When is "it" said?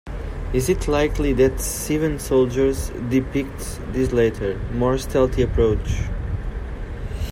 0.51-0.67